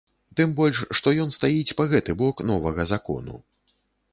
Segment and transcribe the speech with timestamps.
[0.37, 3.35] Тым больш што ён стаіць па гэты бок новага закону.